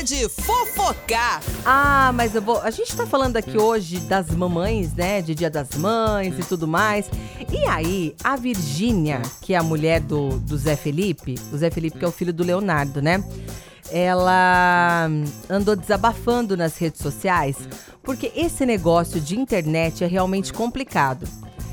hora 0.00 0.02
de 0.02 0.28
fofocar. 0.28 1.42
Ah, 1.64 2.10
mas 2.14 2.34
eu 2.34 2.40
vou. 2.42 2.60
A 2.60 2.70
gente 2.70 2.96
tá 2.96 3.06
falando 3.06 3.36
aqui 3.36 3.58
hoje 3.58 3.98
das 4.00 4.30
mamães, 4.30 4.94
né? 4.94 5.20
De 5.20 5.34
Dia 5.34 5.50
das 5.50 5.70
Mães 5.76 6.38
e 6.38 6.42
tudo 6.42 6.66
mais. 6.66 7.08
E 7.52 7.66
aí, 7.66 8.14
a 8.24 8.36
Virgínia, 8.36 9.20
que 9.42 9.52
é 9.52 9.58
a 9.58 9.62
mulher 9.62 10.00
do, 10.00 10.38
do 10.40 10.56
Zé 10.56 10.74
Felipe, 10.74 11.34
o 11.52 11.56
Zé 11.56 11.70
Felipe 11.70 11.98
que 11.98 12.04
é 12.04 12.08
o 12.08 12.12
filho 12.12 12.32
do 12.32 12.42
Leonardo, 12.42 13.02
né? 13.02 13.22
Ela 13.92 15.08
andou 15.48 15.76
desabafando 15.76 16.56
nas 16.56 16.78
redes 16.78 17.00
sociais 17.00 17.56
porque 18.02 18.32
esse 18.34 18.64
negócio 18.64 19.20
de 19.20 19.38
internet 19.38 20.04
é 20.04 20.06
realmente 20.06 20.52
complicado. 20.52 21.26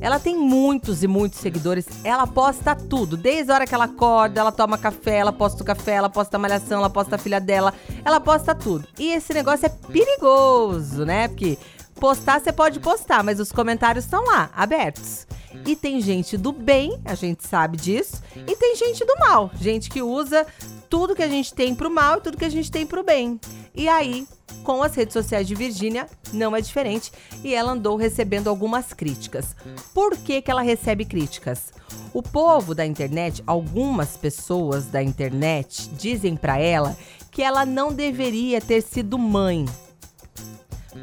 Ela 0.00 0.18
tem 0.18 0.36
muitos 0.36 1.02
e 1.02 1.08
muitos 1.08 1.40
seguidores. 1.40 1.86
Ela 2.04 2.26
posta 2.26 2.74
tudo. 2.74 3.16
Desde 3.16 3.50
a 3.50 3.54
hora 3.54 3.66
que 3.66 3.74
ela 3.74 3.84
acorda, 3.84 4.40
ela 4.40 4.52
toma 4.52 4.78
café, 4.78 5.16
ela 5.16 5.32
posta 5.32 5.62
o 5.62 5.66
café, 5.66 5.92
ela 5.92 6.08
posta 6.08 6.36
a 6.36 6.40
malhação, 6.40 6.78
ela 6.78 6.90
posta 6.90 7.16
a 7.16 7.18
filha 7.18 7.40
dela. 7.40 7.74
Ela 8.04 8.20
posta 8.20 8.54
tudo. 8.54 8.86
E 8.98 9.12
esse 9.12 9.34
negócio 9.34 9.66
é 9.66 9.68
perigoso, 9.68 11.04
né? 11.04 11.28
Porque 11.28 11.58
postar 11.98 12.40
você 12.40 12.52
pode 12.52 12.78
postar, 12.80 13.24
mas 13.24 13.40
os 13.40 13.50
comentários 13.50 14.04
estão 14.04 14.24
lá, 14.24 14.50
abertos. 14.54 15.26
E 15.66 15.74
tem 15.74 16.00
gente 16.00 16.36
do 16.36 16.52
bem, 16.52 17.00
a 17.04 17.14
gente 17.14 17.46
sabe 17.46 17.76
disso, 17.76 18.22
e 18.36 18.56
tem 18.56 18.76
gente 18.76 19.04
do 19.04 19.18
mal, 19.18 19.50
gente 19.60 19.90
que 19.90 20.00
usa 20.00 20.46
tudo 20.88 21.14
que 21.14 21.22
a 21.22 21.28
gente 21.28 21.52
tem 21.52 21.74
pro 21.74 21.90
mal 21.90 22.18
e 22.18 22.20
tudo 22.20 22.38
que 22.38 22.44
a 22.44 22.50
gente 22.50 22.70
tem 22.70 22.86
pro 22.86 23.02
bem. 23.02 23.40
E 23.74 23.88
aí, 23.88 24.26
com 24.62 24.82
as 24.82 24.94
redes 24.94 25.12
sociais 25.12 25.46
de 25.46 25.54
Virgínia, 25.54 26.06
não 26.32 26.54
é 26.54 26.60
diferente 26.60 27.12
e 27.42 27.54
ela 27.54 27.72
andou 27.72 27.96
recebendo 27.96 28.48
algumas 28.48 28.92
críticas. 28.92 29.54
Por 29.94 30.16
que, 30.16 30.42
que 30.42 30.50
ela 30.50 30.62
recebe 30.62 31.04
críticas? 31.04 31.72
O 32.12 32.22
povo 32.22 32.74
da 32.74 32.84
internet, 32.84 33.42
algumas 33.46 34.16
pessoas 34.16 34.86
da 34.86 35.02
internet, 35.02 35.88
dizem 35.90 36.36
para 36.36 36.58
ela 36.58 36.96
que 37.30 37.42
ela 37.42 37.64
não 37.64 37.92
deveria 37.92 38.60
ter 38.60 38.82
sido 38.82 39.18
mãe. 39.18 39.64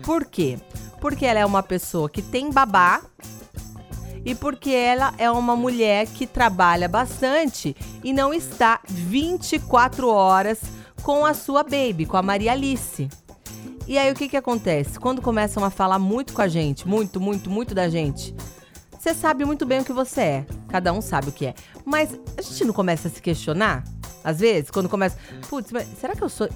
Por 0.04 0.26
quê? 0.26 0.58
Porque 1.00 1.26
ela 1.26 1.40
é 1.40 1.46
uma 1.46 1.64
pessoa 1.64 2.10
que 2.10 2.22
tem 2.22 2.52
babá 2.52 3.02
e 4.26 4.34
porque 4.34 4.72
ela 4.72 5.14
é 5.18 5.30
uma 5.30 5.56
mulher 5.56 6.08
que 6.08 6.26
trabalha 6.26 6.90
bastante 6.90 7.76
e 8.04 8.12
não 8.12 8.34
está 8.34 8.80
24 8.90 10.10
horas 10.10 10.60
com 11.04 11.24
a 11.24 11.36
sua 11.36 11.64
baby, 11.64 12.08
com 12.08 12.18
a 12.18 12.24
Maria 12.24 12.54
Alice. 12.54 13.08
E 13.88 13.98
aí 13.98 14.12
o 14.12 14.16
que 14.16 14.28
que 14.28 14.38
acontece? 14.38 15.00
Quando 15.00 15.22
começam 15.22 15.64
a 15.64 15.70
falar 15.70 16.00
muito 16.00 16.34
com 16.34 16.42
a 16.42 16.48
gente, 16.48 16.88
muito, 16.88 17.20
muito, 17.20 17.50
muito 17.50 17.76
da 17.76 17.88
gente, 17.88 18.36
você 18.98 19.14
sabe 19.14 19.46
muito 19.46 19.66
bem 19.66 19.82
o 19.82 19.86
que 19.86 19.94
você 19.94 20.22
é. 20.22 20.46
Cada 20.68 20.92
um 20.92 21.02
sabe 21.02 21.30
o 21.30 21.32
que 21.32 21.46
é. 21.46 21.54
Mas 21.86 22.20
a 22.38 22.42
gente 22.42 22.66
não 22.66 22.74
começa 22.74 23.08
a 23.08 23.12
se 23.12 23.22
questionar? 23.22 23.84
Às 24.24 24.40
vezes, 24.40 24.72
quando 24.72 24.90
começa, 24.90 25.18
putz, 25.48 25.72
mas 25.72 25.88
será 26.00 26.16
que 26.16 26.24
eu 26.24 26.30
sou 26.30 26.50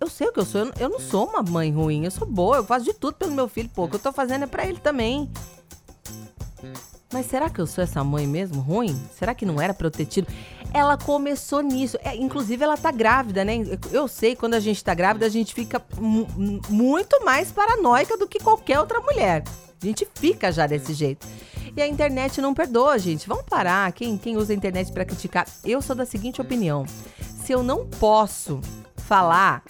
eu 0.00 0.08
sei 0.08 0.28
o 0.28 0.32
que 0.32 0.40
eu 0.40 0.46
sou, 0.46 0.70
eu 0.78 0.88
não 0.88 0.98
sou 0.98 1.26
uma 1.26 1.42
mãe 1.42 1.70
ruim, 1.70 2.04
eu 2.04 2.10
sou 2.10 2.26
boa, 2.26 2.56
eu 2.56 2.64
faço 2.64 2.86
de 2.86 2.94
tudo 2.94 3.14
pelo 3.14 3.32
meu 3.32 3.46
filho, 3.46 3.68
pô, 3.68 3.84
o 3.84 3.88
que 3.88 3.96
eu 3.96 4.00
tô 4.00 4.10
fazendo 4.10 4.44
é 4.44 4.46
para 4.46 4.66
ele 4.66 4.78
também. 4.78 5.30
Mas 7.12 7.26
será 7.26 7.50
que 7.50 7.60
eu 7.60 7.66
sou 7.66 7.84
essa 7.84 8.02
mãe 8.02 8.26
mesmo 8.26 8.60
ruim? 8.60 8.98
Será 9.12 9.34
que 9.34 9.44
não 9.44 9.60
era 9.60 9.74
protegido? 9.74 10.26
Ela 10.72 10.96
começou 10.96 11.60
nisso. 11.60 11.98
É, 12.02 12.16
inclusive, 12.16 12.62
ela 12.62 12.76
tá 12.76 12.90
grávida, 12.90 13.44
né? 13.44 13.54
Eu 13.90 14.06
sei, 14.06 14.36
quando 14.36 14.54
a 14.54 14.60
gente 14.60 14.82
tá 14.82 14.94
grávida, 14.94 15.26
a 15.26 15.28
gente 15.28 15.54
fica 15.54 15.82
muito 16.68 17.24
mais 17.24 17.50
paranoica 17.50 18.16
do 18.16 18.28
que 18.28 18.38
qualquer 18.38 18.78
outra 18.78 19.00
mulher. 19.00 19.42
A 19.82 19.86
gente 19.86 20.06
fica 20.14 20.52
já 20.52 20.66
desse 20.66 20.92
jeito. 20.92 21.26
E 21.76 21.80
a 21.80 21.86
internet 21.86 22.40
não 22.40 22.52
perdoa, 22.52 22.98
gente. 22.98 23.28
Vamos 23.28 23.44
parar. 23.44 23.90
Quem, 23.92 24.18
quem 24.18 24.36
usa 24.36 24.52
a 24.52 24.56
internet 24.56 24.92
para 24.92 25.04
criticar? 25.04 25.46
Eu 25.64 25.80
sou 25.80 25.96
da 25.96 26.04
seguinte 26.04 26.40
opinião: 26.40 26.84
se 27.44 27.52
eu 27.52 27.62
não 27.62 27.86
posso 27.86 28.60
falar 28.96 29.62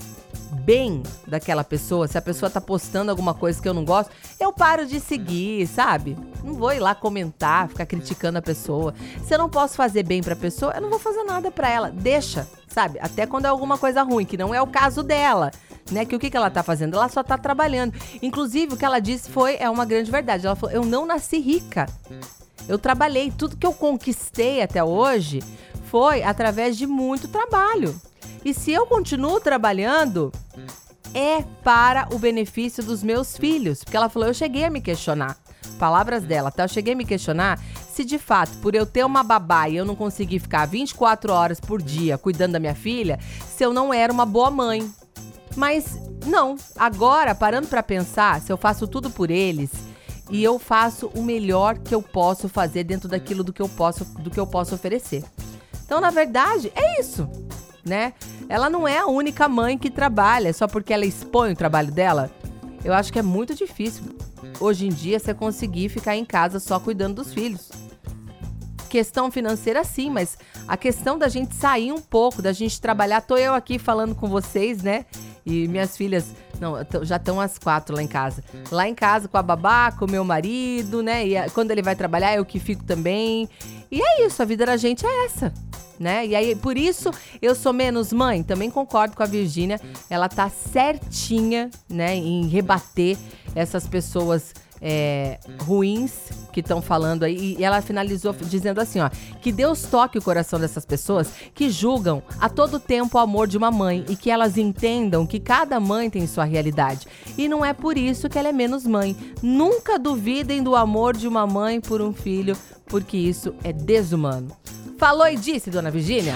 bem 0.65 1.03
daquela 1.27 1.63
pessoa, 1.63 2.09
se 2.09 2.19
a 2.19 2.23
pessoa 2.23 2.51
tá 2.51 2.61
postando 2.61 3.11
alguma 3.11 3.35
coisa 3.35 3.61
que 3.61 3.69
eu 3.69 3.75
não 3.75 3.85
gosto, 3.85 4.11
eu 4.51 4.53
paro 4.53 4.85
de 4.85 4.99
seguir, 4.99 5.67
sabe? 5.69 6.17
Não 6.43 6.55
vou 6.55 6.73
ir 6.73 6.81
lá 6.81 6.93
comentar, 6.93 7.69
ficar 7.69 7.87
criticando 7.87 8.39
a 8.39 8.43
pessoa. 8.43 8.93
Se 9.25 9.33
eu 9.33 9.39
não 9.39 9.49
posso 9.49 9.77
fazer 9.77 10.03
bem 10.03 10.23
pra 10.23 10.35
pessoa, 10.35 10.73
eu 10.73 10.81
não 10.81 10.91
vou 10.91 10.99
fazer 10.99 11.23
nada 11.23 11.53
pra 11.53 11.71
ela. 11.71 11.91
Deixa, 11.91 12.49
sabe? 12.67 12.99
Até 13.01 13.27
quando 13.27 13.45
é 13.45 13.49
alguma 13.49 13.79
coisa 13.79 14.03
ruim, 14.03 14.25
que 14.25 14.37
não 14.37 14.53
é 14.53 14.61
o 14.61 14.67
caso 14.67 15.03
dela. 15.03 15.53
Né, 15.91 16.05
que 16.05 16.15
o 16.15 16.21
que, 16.21 16.31
que 16.31 16.37
ela 16.37 16.51
tá 16.51 16.63
fazendo? 16.63 16.97
Ela 16.97 17.09
só 17.09 17.23
tá 17.23 17.37
trabalhando. 17.37 17.95
Inclusive, 18.23 18.75
o 18.75 18.77
que 18.77 18.85
ela 18.85 19.01
disse 19.01 19.29
foi 19.31 19.57
é 19.59 19.69
uma 19.69 19.85
grande 19.85 20.11
verdade. 20.11 20.47
Ela 20.47 20.55
falou: 20.55 20.75
eu 20.75 20.85
não 20.85 21.05
nasci 21.05 21.39
rica. 21.39 21.89
Eu 22.69 22.79
trabalhei. 22.79 23.33
Tudo 23.33 23.57
que 23.57 23.67
eu 23.67 23.73
conquistei 23.73 24.63
até 24.63 24.85
hoje 24.85 25.43
foi 25.87 26.23
através 26.23 26.77
de 26.77 26.87
muito 26.87 27.27
trabalho. 27.27 28.01
E 28.45 28.55
se 28.55 28.71
eu 28.71 28.87
continuo 28.87 29.41
trabalhando, 29.41 30.33
é 31.15 31.43
para 31.63 32.09
o 32.13 32.19
benefício 32.19 32.83
dos 32.83 33.03
meus 33.03 33.37
filhos. 33.37 33.83
Porque 33.83 33.97
ela 33.97 34.09
falou: 34.09 34.29
eu 34.29 34.35
cheguei 34.35 34.65
a 34.65 34.71
me 34.71 34.81
questionar. 34.81 35.37
Palavras 35.79 36.25
dela, 36.25 36.51
tá? 36.51 36.65
Eu 36.65 36.69
cheguei 36.69 36.93
a 36.93 36.97
me 36.97 37.05
questionar 37.05 37.59
se 37.91 38.05
de 38.05 38.19
fato, 38.19 38.57
por 38.59 38.75
eu 38.75 38.87
ter 38.87 39.05
uma 39.05 39.23
babá 39.23 39.69
e 39.69 39.77
eu 39.77 39.85
não 39.85 39.97
conseguir 39.97 40.39
ficar 40.39 40.67
24 40.67 41.33
horas 41.33 41.61
por 41.61 41.83
dia 41.83 42.17
cuidando 42.19 42.53
da 42.53 42.61
minha 42.61 42.75
filha, 42.75 43.19
se 43.47 43.65
eu 43.65 43.73
não 43.73 43.93
era 43.93 44.13
uma 44.13 44.27
boa 44.27 44.51
mãe. 44.51 44.91
Mas 45.57 45.99
não, 46.27 46.57
agora, 46.77 47.35
parando 47.35 47.67
para 47.67 47.83
pensar, 47.83 48.41
se 48.41 48.53
eu 48.53 48.57
faço 48.57 48.87
tudo 48.87 49.11
por 49.11 49.31
eles 49.31 49.71
e 50.31 50.45
eu 50.45 50.59
faço 50.59 51.09
o 51.09 51.23
melhor 51.23 51.79
que 51.79 51.95
eu 51.95 52.01
posso 52.01 52.49
fazer 52.49 52.85
dentro 52.85 53.09
daquilo 53.09 53.43
do 53.43 53.53
que 53.53 53.61
eu 53.61 53.69
posso, 53.69 54.05
do 54.05 54.31
que 54.31 54.39
eu 54.39 54.47
posso 54.47 54.75
oferecer. 54.75 55.25
Então, 55.85 56.01
na 56.01 56.11
verdade, 56.11 56.71
é 56.75 57.01
isso 57.01 57.29
né? 57.85 58.13
Ela 58.51 58.69
não 58.69 58.87
é 58.87 58.99
a 58.99 59.07
única 59.07 59.49
mãe 59.49 59.79
que 59.79 59.89
trabalha 59.89 60.53
só 60.53 60.67
porque 60.67 60.93
ela 60.93 61.07
expõe 61.07 61.53
o 61.53 61.57
trabalho 61.57 61.93
dela. 61.93 62.29
Eu 62.85 62.93
acho 62.93 63.13
que 63.13 63.19
é 63.21 63.23
muito 63.23 63.55
difícil 63.55 64.03
hoje 64.59 64.87
em 64.87 64.89
dia 64.89 65.21
você 65.21 65.33
conseguir 65.33 65.89
ficar 65.89 66.17
em 66.17 66.25
casa 66.25 66.59
só 66.59 66.81
cuidando 66.81 67.23
dos 67.23 67.33
filhos. 67.33 67.71
Questão 68.89 69.31
financeira 69.31 69.85
sim, 69.85 70.11
mas 70.11 70.37
a 70.67 70.77
questão 70.77 71.17
da 71.17 71.29
gente 71.29 71.55
sair 71.55 71.93
um 71.93 72.01
pouco, 72.01 72.43
da 72.43 72.53
gente 72.53 72.81
trabalhar. 72.81 73.21
Tô 73.21 73.37
eu 73.37 73.55
aqui 73.55 73.79
falando 73.79 74.17
com 74.17 74.27
vocês, 74.27 74.83
né? 74.83 75.07
E 75.47 75.69
minhas 75.69 75.97
filhas, 75.97 76.35
não, 76.59 76.75
já 77.05 77.17
estão 77.17 77.41
as 77.41 77.57
quatro 77.57 77.95
lá 77.95 78.03
em 78.03 78.09
casa. 78.09 78.43
Lá 78.73 78.89
em 78.89 78.97
casa 78.97 79.29
com 79.29 79.39
a 79.39 79.43
babá, 79.43 79.93
com 79.93 80.07
o 80.07 80.11
meu 80.11 80.25
marido, 80.25 81.05
né? 81.05 81.25
E 81.25 81.51
quando 81.51 81.71
ele 81.71 81.83
vai 81.83 81.95
trabalhar, 81.95 82.35
eu 82.35 82.45
que 82.45 82.59
fico 82.59 82.83
também. 82.83 83.49
E 83.93 84.03
é 84.03 84.27
isso, 84.27 84.43
a 84.43 84.45
vida 84.45 84.67
da 84.67 84.77
gente 84.77 85.07
é 85.07 85.27
essa 85.27 85.53
né? 86.01 86.27
E 86.27 86.35
aí, 86.35 86.57
por 86.57 86.79
isso, 86.79 87.11
eu 87.43 87.55
sou 87.55 87.75
menos 87.75 88.11
mãe. 88.11 88.43
Também 88.43 88.71
concordo 88.71 89.15
com 89.15 89.23
a 89.23 89.27
Virgínia. 89.27 89.79
Ela 90.09 90.31
tá 90.31 90.49
certinha, 90.49 91.71
né, 91.89 92.17
em 92.17 92.49
rebater 92.49 93.19
essas 93.55 93.87
pessoas 93.87 94.55
é, 94.81 95.39
ruins 95.61 96.13
que 96.53 96.61
estão 96.61 96.81
falando 96.81 97.25
aí. 97.25 97.57
E 97.59 97.65
ela 97.65 97.83
finalizou 97.83 98.33
dizendo 98.33 98.81
assim, 98.81 99.01
ó, 99.01 99.11
que 99.41 99.53
Deus 99.53 99.83
toque 99.83 100.17
o 100.17 100.23
coração 100.23 100.59
dessas 100.59 100.87
pessoas 100.87 101.31
que 101.55 101.69
julgam 101.69 102.23
a 102.41 102.49
todo 102.49 102.81
tempo 102.81 103.19
o 103.19 103.21
amor 103.21 103.47
de 103.47 103.59
uma 103.59 103.71
mãe 103.71 104.05
e 104.09 104.17
que 104.17 104.31
elas 104.31 104.57
entendam 104.57 105.27
que 105.27 105.39
cada 105.39 105.79
mãe 105.79 106.09
tem 106.09 106.27
sua 106.27 106.45
realidade. 106.45 107.07
E 107.37 107.49
não 107.49 107.65
é 107.65 107.75
por 107.75 107.99
isso 107.99 108.29
que 108.29 108.39
ela 108.39 108.49
é 108.49 108.53
menos 108.53 108.87
mãe. 108.87 109.15
Nunca 109.43 109.99
duvidem 109.99 110.63
do 110.63 110.75
amor 110.75 111.15
de 111.15 111.29
uma 111.29 111.47
mãe 111.47 111.81
por 111.81 112.01
um 112.01 112.13
filho, 112.13 112.57
porque 112.87 113.17
isso 113.19 113.55
é 113.63 113.73
desumano. 113.73 114.51
Falou 115.01 115.27
e 115.27 115.35
disse, 115.35 115.71
dona 115.71 115.91
Virgínia? 115.91 116.35